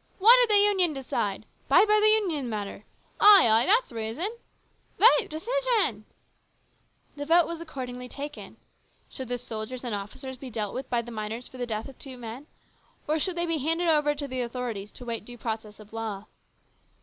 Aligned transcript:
"What 0.18 0.36
did 0.38 0.48
the 0.56 0.62
Union 0.62 0.94
decide? 0.94 1.44
Bide 1.68 1.86
by 1.86 2.00
the 2.00 2.08
Union 2.08 2.38
in 2.38 2.44
the 2.46 2.50
matter! 2.50 2.84
Ay, 3.20 3.46
ay, 3.46 3.66
that's 3.66 3.92
reason! 3.92 4.34
Vote! 4.98 5.28
Decision!" 5.28 6.06
The 7.18 7.26
vote 7.26 7.44
was 7.46 7.60
accordingly 7.60 8.08
taken. 8.08 8.56
Should 9.10 9.28
the 9.28 9.36
soldiers 9.36 9.84
and 9.84 9.94
officers 9.94 10.38
be 10.38 10.48
dealt 10.48 10.72
with 10.72 10.88
by 10.88 11.02
the 11.02 11.12
miners 11.12 11.46
for 11.46 11.58
the 11.58 11.66
death 11.66 11.90
of 11.90 11.96
the 11.98 12.02
two 12.04 12.16
men, 12.16 12.46
or 13.06 13.18
should 13.18 13.36
they 13.36 13.44
be 13.44 13.58
handed 13.58 13.88
over 13.88 14.14
to 14.14 14.26
the 14.26 14.40
authorities 14.40 14.90
to 14.92 15.04
await 15.04 15.26
due 15.26 15.36
process 15.36 15.78
of 15.78 15.92
law 15.92 16.24